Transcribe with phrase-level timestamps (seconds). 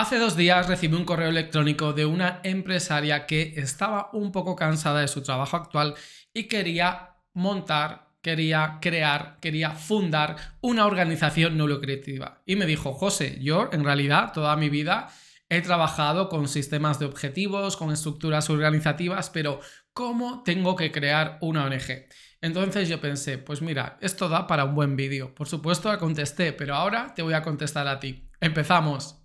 [0.00, 5.00] Hace dos días recibí un correo electrónico de una empresaria que estaba un poco cansada
[5.00, 5.96] de su trabajo actual
[6.32, 12.42] y quería montar, quería crear, quería fundar una organización no lucrativa.
[12.46, 15.08] Y me dijo, José, yo en realidad toda mi vida
[15.48, 19.58] he trabajado con sistemas de objetivos, con estructuras organizativas, pero
[19.92, 22.06] ¿cómo tengo que crear una ONG?
[22.40, 25.34] Entonces yo pensé, pues mira, esto da para un buen vídeo.
[25.34, 28.30] Por supuesto contesté, pero ahora te voy a contestar a ti.
[28.40, 29.17] Empezamos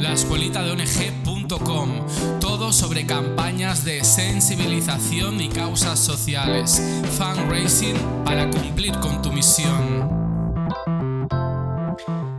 [0.00, 2.06] la escuelita de ONG.com.
[2.40, 6.82] Todo sobre campañas de sensibilización y causas sociales.
[7.18, 10.08] Fundraising para cumplir con tu misión.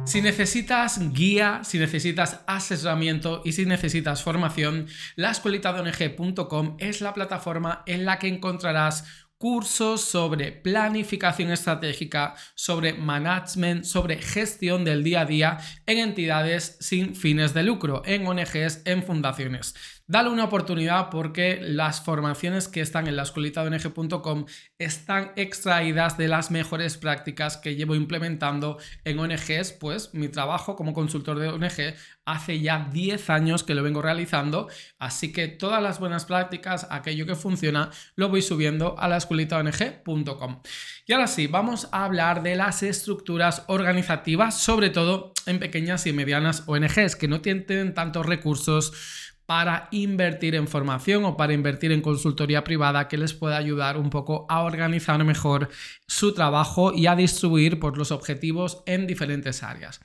[0.05, 7.01] Si necesitas guía, si necesitas asesoramiento y si necesitas formación, la escuelita de ONG.com es
[7.01, 9.05] la plataforma en la que encontrarás
[9.41, 17.15] cursos sobre planificación estratégica, sobre management, sobre gestión del día a día en entidades sin
[17.15, 19.73] fines de lucro, en ONGs, en fundaciones.
[20.11, 24.43] Dale una oportunidad porque las formaciones que están en la escuelita de ONG.com
[24.77, 30.91] están extraídas de las mejores prácticas que llevo implementando en ONGs, pues mi trabajo como
[30.91, 34.67] consultor de ONG hace ya 10 años que lo vengo realizando,
[34.99, 39.63] así que todas las buenas prácticas, aquello que funciona, lo voy subiendo a la escuelita
[39.63, 40.61] de ONG.com.
[41.07, 46.11] Y ahora sí, vamos a hablar de las estructuras organizativas, sobre todo en pequeñas y
[46.11, 51.99] medianas ONGs que no tienen tantos recursos para invertir en formación o para invertir en
[51.99, 55.67] consultoría privada que les pueda ayudar un poco a organizar mejor
[56.07, 59.99] su trabajo y a distribuir por los objetivos en diferentes áreas.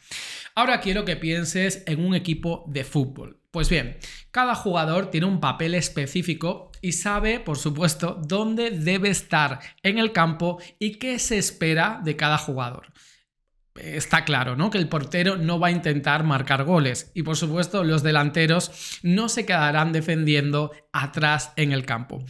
[0.57, 3.39] Ahora quiero que pienses en un equipo de fútbol.
[3.53, 3.99] Pues bien,
[4.33, 10.11] cada jugador tiene un papel específico y sabe, por supuesto, dónde debe estar en el
[10.11, 12.93] campo y qué se espera de cada jugador
[13.79, 14.71] está claro, ¿no?
[14.71, 19.29] Que el portero no va a intentar marcar goles y por supuesto los delanteros no
[19.29, 22.25] se quedarán defendiendo atrás en el campo.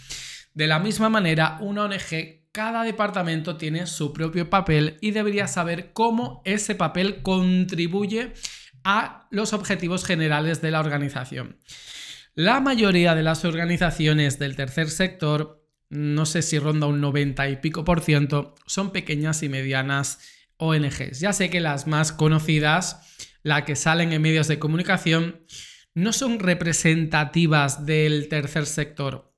[0.55, 5.93] De la misma manera, una ONG, cada departamento tiene su propio papel y debería saber
[5.93, 8.33] cómo ese papel contribuye
[8.83, 11.59] a los objetivos generales de la organización.
[12.35, 17.57] La mayoría de las organizaciones del tercer sector, no sé si ronda un 90 y
[17.57, 20.19] pico por ciento, son pequeñas y medianas
[20.59, 21.21] ONGs.
[21.21, 23.01] Ya sé que las más conocidas,
[23.43, 25.45] las que salen en medios de comunicación,
[25.95, 29.33] no son representativas del tercer sector.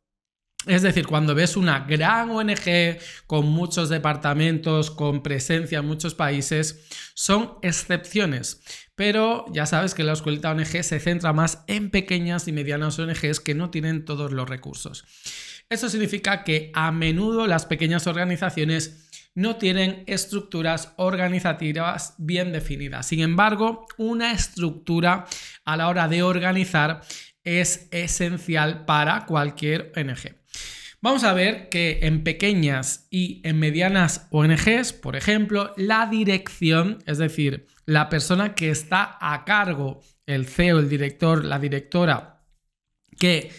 [0.67, 6.85] Es decir, cuando ves una gran ONG con muchos departamentos, con presencia en muchos países,
[7.15, 8.61] son excepciones.
[8.95, 13.41] Pero ya sabes que la escuelita ONG se centra más en pequeñas y medianas ONGs
[13.41, 15.05] que no tienen todos los recursos.
[15.71, 19.08] Eso significa que a menudo las pequeñas organizaciones
[19.39, 23.07] no tienen estructuras organizativas bien definidas.
[23.07, 25.27] Sin embargo, una estructura
[25.65, 27.03] a la hora de organizar
[27.45, 30.35] es esencial para cualquier ONG.
[31.01, 37.19] Vamos a ver que en pequeñas y en medianas ONGs, por ejemplo, la dirección, es
[37.19, 42.43] decir, la persona que está a cargo, el CEO, el director, la directora,
[43.17, 43.53] que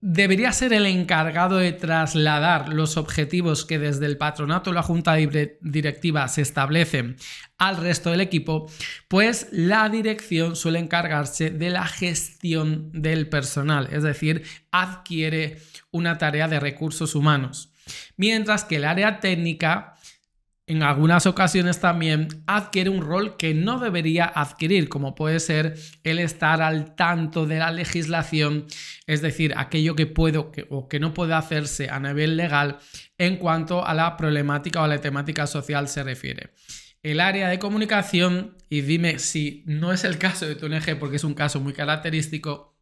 [0.00, 5.14] debería ser el encargado de trasladar los objetivos que desde el patronato o la junta
[5.14, 7.16] directiva se establecen
[7.58, 8.70] al resto del equipo,
[9.08, 15.58] pues la dirección suele encargarse de la gestión del personal, es decir, adquiere
[15.90, 17.72] una tarea de recursos humanos.
[18.16, 19.96] Mientras que el área técnica
[20.70, 26.20] en algunas ocasiones también adquiere un rol que no debería adquirir, como puede ser el
[26.20, 28.66] estar al tanto de la legislación,
[29.08, 32.78] es decir, aquello que puede o que no puede hacerse a nivel legal
[33.18, 36.50] en cuanto a la problemática o a la temática social se refiere.
[37.02, 41.16] El área de comunicación, y dime si no es el caso de tu ONG porque
[41.16, 42.78] es un caso muy característico,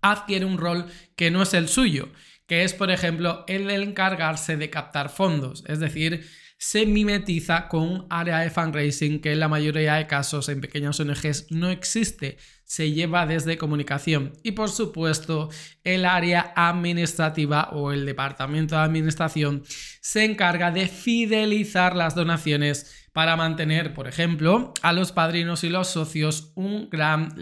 [0.00, 2.12] adquiere un rol que no es el suyo,
[2.46, 6.24] que es, por ejemplo, el encargarse de captar fondos, es decir,
[6.62, 11.00] se mimetiza con un área de fundraising que en la mayoría de casos en pequeñas
[11.00, 15.48] ONGs no existe, se lleva desde comunicación y por supuesto
[15.84, 19.62] el área administrativa o el departamento de administración
[20.02, 25.88] se encarga de fidelizar las donaciones para mantener, por ejemplo, a los padrinos y los
[25.88, 27.34] socios un gran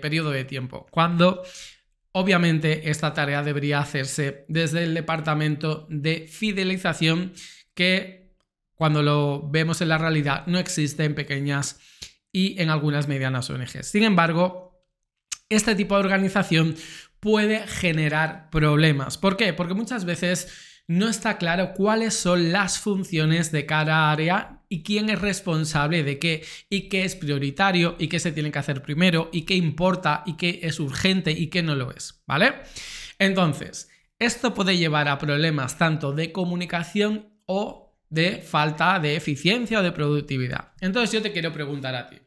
[0.00, 0.86] periodo de tiempo.
[0.90, 1.42] Cuando
[2.14, 7.32] Obviamente esta tarea debería hacerse desde el departamento de fidelización
[7.74, 8.21] que
[8.82, 11.78] cuando lo vemos en la realidad, no existe en pequeñas
[12.32, 13.86] y en algunas medianas ONGs.
[13.86, 14.84] Sin embargo,
[15.48, 16.74] este tipo de organización
[17.20, 19.18] puede generar problemas.
[19.18, 19.52] ¿Por qué?
[19.52, 25.10] Porque muchas veces no está claro cuáles son las funciones de cada área y quién
[25.10, 29.30] es responsable de qué y qué es prioritario y qué se tiene que hacer primero
[29.32, 32.54] y qué importa y qué es urgente y qué no lo es, ¿vale?
[33.20, 33.88] Entonces,
[34.18, 39.90] esto puede llevar a problemas tanto de comunicación o de falta de eficiencia o de
[39.90, 40.72] productividad.
[40.80, 42.18] Entonces yo te quiero preguntar a ti.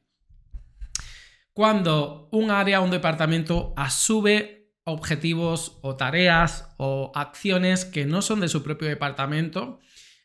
[1.54, 8.40] Cuando un área o un departamento asume objetivos o tareas o acciones que no son
[8.40, 9.80] de su propio departamento,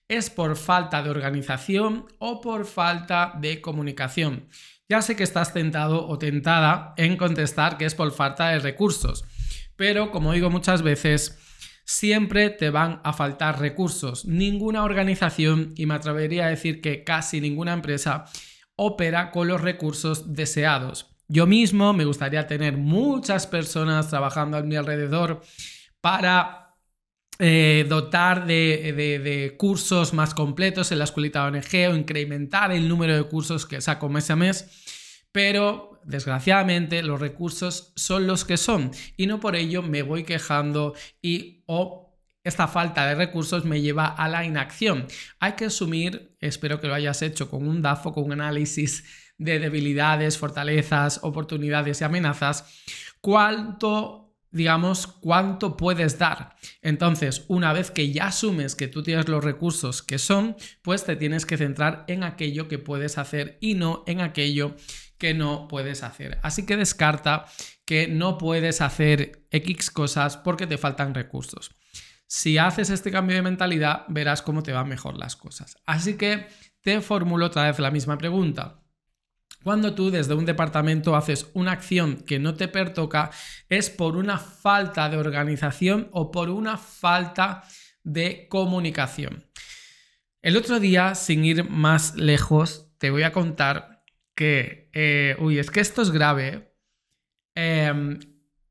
[0.09, 4.49] es por falta de organización o por falta de comunicación.
[4.89, 9.25] Ya sé que estás tentado o tentada en contestar que es por falta de recursos,
[9.77, 11.39] pero como digo muchas veces,
[11.91, 14.25] siempre te van a faltar recursos.
[14.25, 18.27] Ninguna organización, y me atrevería a decir que casi ninguna empresa,
[18.77, 21.17] opera con los recursos deseados.
[21.27, 25.43] Yo mismo me gustaría tener muchas personas trabajando a mi alrededor
[26.01, 26.77] para
[27.41, 33.25] eh, dotar de, cursos más completos en la escuelita ONG o incrementar el número de
[33.25, 39.27] cursos que saco mes a mes, pero desgraciadamente los recursos son los que son y
[39.27, 44.29] no por ello me voy quejando y o esta falta de recursos me lleva a
[44.29, 45.07] la inacción.
[45.39, 49.05] Hay que asumir, espero que lo hayas hecho con un DAFO, con un análisis
[49.39, 52.65] de debilidades, fortalezas, oportunidades y amenazas,
[53.21, 56.57] cuánto, digamos, cuánto puedes dar.
[56.83, 61.15] Entonces, una vez que ya asumes que tú tienes los recursos que son, pues te
[61.15, 64.75] tienes que centrar en aquello que puedes hacer y no en aquello
[65.21, 66.41] que no puedes hacer.
[66.43, 67.45] Así que descarta
[67.85, 71.71] que no puedes hacer X cosas porque te faltan recursos.
[72.27, 75.77] Si haces este cambio de mentalidad, verás cómo te van mejor las cosas.
[75.85, 76.49] Así que
[76.81, 78.81] te formulo otra vez la misma pregunta.
[79.63, 83.31] Cuando tú desde un departamento haces una acción que no te pertoca,
[83.69, 87.63] es por una falta de organización o por una falta
[88.03, 89.45] de comunicación.
[90.41, 94.00] El otro día, sin ir más lejos, te voy a contar
[94.41, 96.73] que, eh, uy, es que esto es grave.
[97.55, 98.19] Em,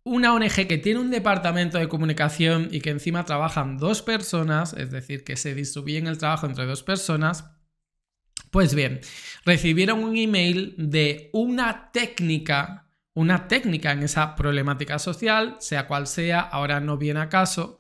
[0.04, 4.90] una ONG que tiene un departamento de comunicación y que encima trabajan dos personas, es
[4.90, 7.52] decir, que se distribuyen el trabajo entre dos personas,
[8.50, 9.02] pues bien,
[9.46, 16.40] recibieron un email de una técnica, una técnica en esa problemática social, sea cual sea,
[16.40, 17.78] ahora no viene a caso,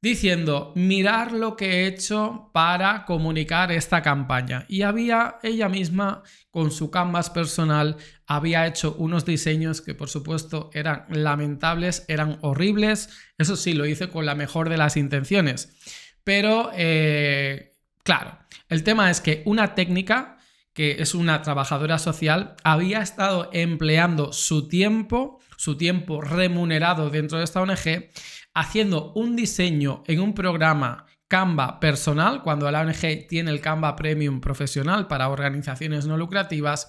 [0.00, 4.64] diciendo, mirar lo que he hecho para comunicar esta campaña.
[4.68, 7.96] Y había ella misma, con su canvas personal,
[8.26, 13.10] había hecho unos diseños que por supuesto eran lamentables, eran horribles.
[13.38, 15.76] Eso sí, lo hice con la mejor de las intenciones.
[16.24, 17.76] Pero eh,
[18.06, 18.38] Claro,
[18.68, 20.38] el tema es que una técnica,
[20.72, 27.42] que es una trabajadora social, había estado empleando su tiempo, su tiempo remunerado dentro de
[27.42, 28.12] esta ONG,
[28.56, 34.40] haciendo un diseño en un programa Canva personal, cuando la ONG tiene el Canva Premium
[34.40, 36.88] profesional para organizaciones no lucrativas,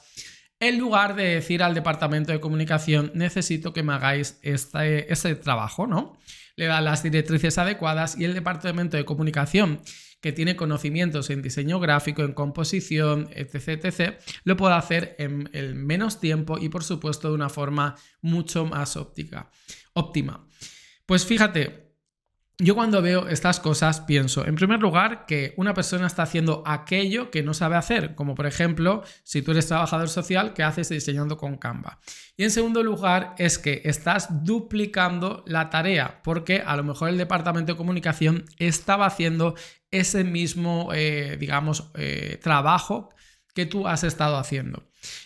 [0.62, 5.88] en lugar de decir al departamento de comunicación, necesito que me hagáis este, este trabajo,
[5.88, 6.18] ¿no?
[6.56, 9.82] Le da las directrices adecuadas y el departamento de comunicación
[10.22, 15.86] que tiene conocimientos en diseño gráfico, en composición, etc., etc., lo puede hacer en, en
[15.86, 19.52] menos tiempo y por supuesto de una forma mucho más óptica,
[19.94, 20.48] óptima.
[21.08, 21.88] Pues fíjate,
[22.58, 27.32] yo cuando veo estas cosas pienso, en primer lugar, que una persona está haciendo aquello
[27.32, 31.38] que no sabe hacer, como por ejemplo, si tú eres trabajador social, ¿qué haces diseñando
[31.38, 32.02] con Canva?
[32.36, 37.18] Y en segundo lugar, es que estás duplicando la tarea, porque a lo mejor el
[37.18, 39.56] departamento de comunicación estaba haciendo
[39.92, 43.12] ese mismo, eh, digamos, eh, trabajo
[43.56, 44.84] que tú has estado haciendo.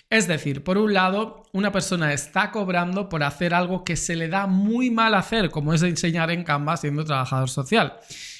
[0.10, 4.28] Es decir, por un lado, una persona está cobrando por hacer algo que se le
[4.28, 7.98] da muy mal hacer, como es enseñar en Canva siendo trabajador social.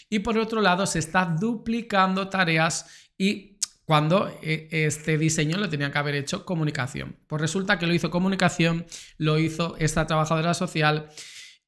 [0.10, 2.86] Y por otro lado, se está duplicando tareas
[3.18, 7.18] y cuando eh, este diseño lo tenía que haber hecho comunicación.
[7.28, 8.86] Pues resulta que lo hizo comunicación,
[9.18, 11.10] lo hizo esta trabajadora social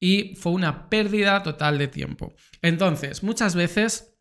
[0.00, 2.34] y fue una pérdida total de tiempo.
[2.62, 4.14] Entonces, muchas veces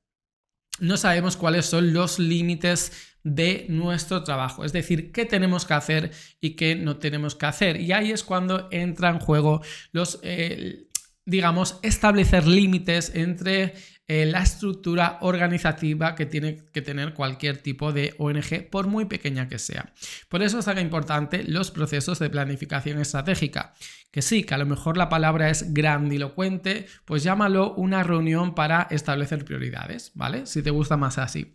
[0.79, 6.11] no sabemos cuáles son los límites de nuestro trabajo, es decir, qué tenemos que hacer
[6.41, 7.79] y qué no tenemos que hacer.
[7.79, 9.61] Y ahí es cuando entra en juego
[9.91, 10.87] los, eh,
[11.25, 13.73] digamos, establecer límites entre
[14.09, 19.47] eh, la estructura organizativa que tiene que tener cualquier tipo de ONG, por muy pequeña
[19.47, 19.93] que sea.
[20.27, 23.73] Por eso es tan importante los procesos de planificación estratégica.
[24.11, 28.87] Que sí, que a lo mejor la palabra es grandilocuente, pues llámalo una reunión para
[28.91, 30.45] establecer prioridades, ¿vale?
[30.47, 31.53] Si te gusta más así.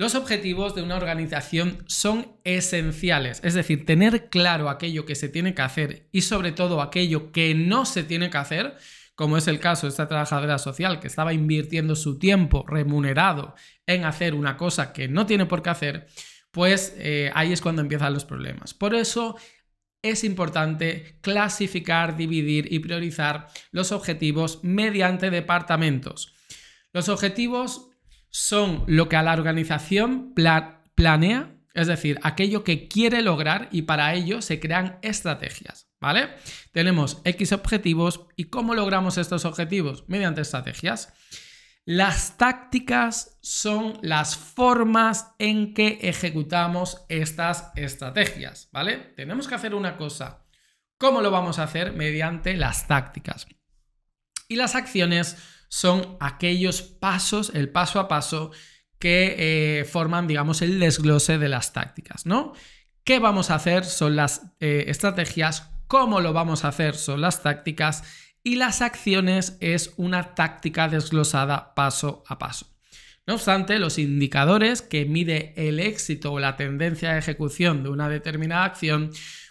[0.00, 5.52] Los objetivos de una organización son esenciales, es decir, tener claro aquello que se tiene
[5.54, 8.78] que hacer y sobre todo aquello que no se tiene que hacer,
[9.14, 13.54] como es el caso de esta trabajadora social que estaba invirtiendo su tiempo remunerado
[13.86, 16.06] en hacer una cosa que no tiene por qué hacer,
[16.50, 18.72] pues eh, ahí es cuando empiezan los problemas.
[18.72, 19.36] Por eso
[20.00, 26.32] es importante clasificar, dividir y priorizar los objetivos mediante departamentos.
[26.94, 27.89] Los objetivos
[28.30, 30.34] son lo que a la organización
[30.94, 36.30] planea, es decir, aquello que quiere lograr y para ello se crean estrategias, ¿vale?
[36.72, 40.04] Tenemos X objetivos y ¿cómo logramos estos objetivos?
[40.08, 41.12] Mediante estrategias.
[41.84, 48.96] Las tácticas son las formas en que ejecutamos estas estrategias, ¿vale?
[49.16, 50.44] Tenemos que hacer una cosa.
[50.98, 51.94] ¿Cómo lo vamos a hacer?
[51.94, 53.46] Mediante las tácticas.
[54.46, 55.36] Y las acciones
[55.70, 58.50] son aquellos pasos, el paso a paso
[58.98, 62.52] que eh, forman, digamos, el desglose de las tácticas, ¿no?
[63.04, 63.86] ¿Qué vamos a hacer?
[63.86, 68.04] Son las eh, estrategias, cómo lo vamos a hacer son las tácticas
[68.42, 72.66] y las acciones es una táctica desglosada paso a paso.
[73.26, 78.08] No obstante, los indicadores que mide el éxito o la tendencia de ejecución de una
[78.08, 79.10] determinada acción,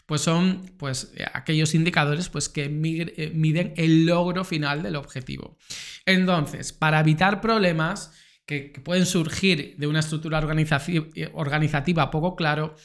[0.09, 5.55] pues son pues, aquellos indicadores pues, que eh, miden el logro final del objetivo.
[6.03, 8.11] Entonces, para evitar problemas
[8.47, 12.75] que, que pueden surgir de una estructura organizativa poco claro,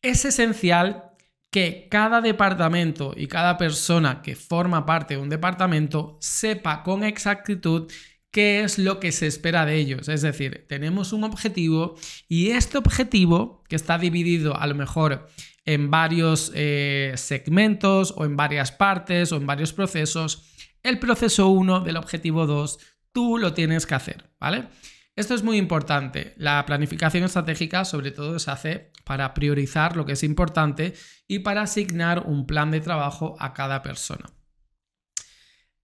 [0.00, 1.10] es esencial
[1.50, 7.92] que cada departamento y cada persona que forma parte de un departamento sepa con exactitud
[8.30, 10.08] qué es lo que se espera de ellos.
[10.08, 11.96] Es decir, tenemos un objetivo
[12.28, 15.28] y este objetivo, que está dividido a lo mejor
[15.64, 20.52] en varios eh, segmentos o en varias partes o en varios procesos,
[20.82, 22.78] el proceso 1 del objetivo 2,
[23.12, 24.68] tú lo tienes que hacer, ¿vale?
[25.14, 26.34] Esto es muy importante.
[26.38, 30.94] La planificación estratégica sobre todo se hace para priorizar lo que es importante
[31.28, 34.30] y para asignar un plan de trabajo a cada persona.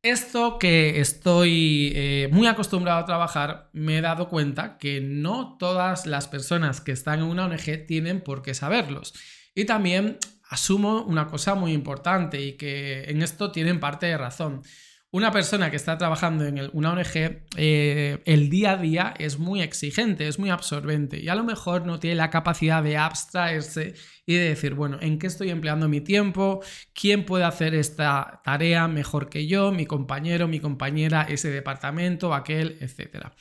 [0.03, 6.07] Esto que estoy eh, muy acostumbrado a trabajar, me he dado cuenta que no todas
[6.07, 9.13] las personas que están en una ONG tienen por qué saberlos.
[9.59, 10.19] Y también
[10.51, 14.63] asumo una cosa muy importante y que en esto tienen parte de razón
[15.11, 19.63] una persona que está trabajando en una ONG, eh, el día a día es muy
[19.63, 23.95] exigente, es muy absorbente y a lo mejor no tiene la capacidad de abstraerse
[24.27, 26.61] y de decir, bueno, ¿en qué estoy empleando mi tiempo?
[26.93, 29.73] ¿Quién puede hacer esta tarea mejor que yo?
[29.73, 33.33] Mi compañero, mi compañera, ese departamento, aquel, etcétera.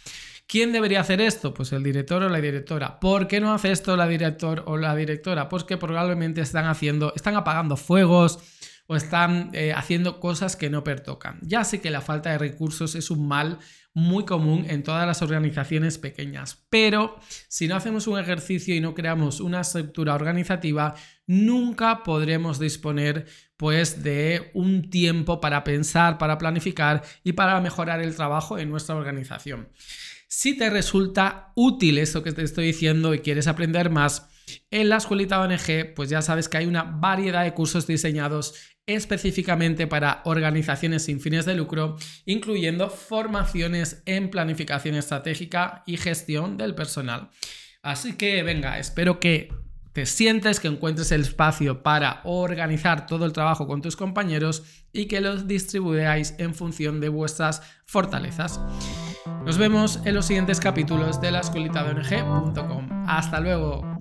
[0.47, 1.53] ¿Quién debería hacer esto?
[1.53, 2.99] Pues el director o la directora.
[2.99, 5.49] ¿Por qué no hace esto la director o la directora?
[5.49, 8.39] Pues que probablemente están haciendo, están apagando fuegos,
[8.87, 11.39] o están eh, haciendo cosas que no pertocan.
[11.41, 13.59] Ya sé que la falta de recursos es un mal
[13.93, 18.93] muy común en todas las organizaciones pequeñas, pero si no hacemos un ejercicio y no
[18.93, 23.25] creamos una estructura organizativa, nunca podremos disponer
[23.57, 28.95] pues de un tiempo para pensar, para planificar y para mejorar el trabajo en nuestra
[28.95, 29.69] organización.
[30.27, 34.27] Si te resulta útil eso que te estoy diciendo y quieres aprender más,
[34.71, 38.53] en la escuelita ONG, pues ya sabes que hay una variedad de cursos diseñados
[38.85, 46.75] específicamente para organizaciones sin fines de lucro, incluyendo formaciones en planificación estratégica y gestión del
[46.75, 47.29] personal.
[47.81, 49.49] Así que venga, espero que
[49.93, 55.05] te sientes, que encuentres el espacio para organizar todo el trabajo con tus compañeros y
[55.05, 58.59] que los distribuyáis en función de vuestras fortalezas.
[59.45, 61.91] Nos vemos en los siguientes capítulos de la escuelita de
[63.07, 63.96] Hasta luego.